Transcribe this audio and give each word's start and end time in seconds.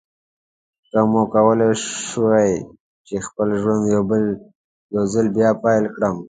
که 0.89 0.99
ما 1.11 1.21
کولای 1.33 1.73
شوای 2.07 2.51
چې 3.07 3.15
خپل 3.27 3.47
ژوند 3.61 3.83
یو 4.95 5.03
ځل 5.13 5.27
بیا 5.35 5.49
پیل 5.63 5.83
کړم. 5.95 6.15